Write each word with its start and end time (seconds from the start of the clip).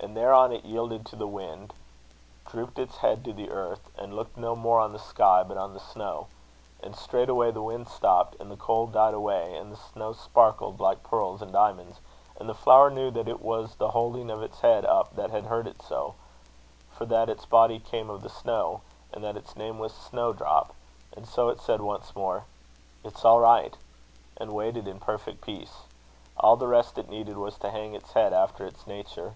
And 0.00 0.14
thereon 0.14 0.52
it 0.52 0.66
yielded 0.66 1.06
to 1.06 1.16
the 1.16 1.26
wind, 1.26 1.72
drooped 2.44 2.78
its 2.78 2.98
head 2.98 3.24
to 3.24 3.32
the 3.32 3.48
earth, 3.48 3.90
and 3.96 4.14
looked 4.14 4.36
no 4.36 4.54
more 4.54 4.78
on 4.78 4.92
the 4.92 4.98
sky, 4.98 5.42
but 5.42 5.56
on 5.56 5.72
the 5.72 5.80
snow. 5.80 6.26
And 6.82 6.94
straightway 6.94 7.50
the 7.50 7.62
wind 7.62 7.88
stopped, 7.88 8.36
and 8.38 8.50
the 8.50 8.56
cold 8.58 8.92
died 8.92 9.14
away, 9.14 9.56
and 9.56 9.72
the 9.72 9.78
snow 9.78 10.12
sparkled 10.12 10.78
like 10.78 11.02
pearls 11.04 11.40
and 11.40 11.54
diamonds; 11.54 12.00
and 12.38 12.50
the 12.50 12.54
flower 12.54 12.90
knew 12.90 13.10
that 13.12 13.28
it 13.28 13.40
was 13.40 13.76
the 13.76 13.92
holding 13.92 14.30
of 14.30 14.42
its 14.42 14.60
head 14.60 14.84
up 14.84 15.16
that 15.16 15.30
had 15.30 15.46
hurt 15.46 15.66
it 15.66 15.80
so; 15.80 16.16
for 16.92 17.06
that 17.06 17.30
its 17.30 17.46
body 17.46 17.78
came 17.80 18.10
of 18.10 18.20
the 18.20 18.28
snow, 18.28 18.82
and 19.10 19.24
that 19.24 19.38
its 19.38 19.56
name 19.56 19.78
was 19.78 19.94
Snow 19.94 20.34
drop. 20.34 20.74
And 21.16 21.26
so 21.26 21.48
it 21.48 21.62
said 21.62 21.80
once 21.80 22.14
more, 22.14 22.44
'It's 23.02 23.24
all 23.24 23.40
right!' 23.40 23.78
and 24.36 24.54
waited 24.54 24.86
in 24.86 25.00
perfect 25.00 25.40
peace. 25.40 25.84
All 26.38 26.56
the 26.56 26.68
rest 26.68 26.98
it 26.98 27.08
needed 27.08 27.38
was 27.38 27.56
to 27.56 27.70
hang 27.70 27.94
its 27.94 28.12
head 28.12 28.34
after 28.34 28.66
its 28.66 28.86
nature." 28.86 29.34